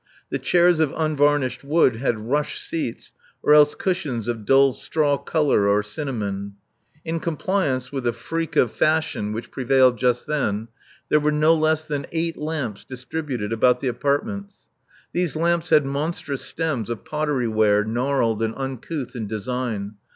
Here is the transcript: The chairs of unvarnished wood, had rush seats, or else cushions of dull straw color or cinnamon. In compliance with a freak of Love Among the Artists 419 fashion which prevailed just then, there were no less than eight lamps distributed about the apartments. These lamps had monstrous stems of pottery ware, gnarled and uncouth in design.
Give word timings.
The 0.31 0.39
chairs 0.39 0.79
of 0.79 0.95
unvarnished 0.97 1.63
wood, 1.63 1.97
had 1.97 2.27
rush 2.27 2.59
seats, 2.59 3.13
or 3.43 3.53
else 3.53 3.75
cushions 3.75 4.27
of 4.27 4.45
dull 4.47 4.73
straw 4.73 5.15
color 5.19 5.67
or 5.67 5.83
cinnamon. 5.83 6.55
In 7.05 7.19
compliance 7.19 7.91
with 7.91 8.07
a 8.07 8.11
freak 8.11 8.55
of 8.55 8.71
Love 8.71 8.81
Among 8.81 8.89
the 9.35 9.35
Artists 9.35 9.47
419 9.51 9.51
fashion 9.51 9.51
which 9.51 9.51
prevailed 9.51 9.99
just 9.99 10.25
then, 10.25 10.67
there 11.09 11.19
were 11.19 11.31
no 11.31 11.53
less 11.53 11.85
than 11.85 12.07
eight 12.11 12.35
lamps 12.37 12.83
distributed 12.83 13.53
about 13.53 13.79
the 13.79 13.89
apartments. 13.89 14.69
These 15.13 15.35
lamps 15.35 15.69
had 15.69 15.85
monstrous 15.85 16.41
stems 16.41 16.89
of 16.89 17.05
pottery 17.05 17.47
ware, 17.47 17.85
gnarled 17.85 18.41
and 18.41 18.55
uncouth 18.57 19.15
in 19.15 19.27
design. 19.27 19.97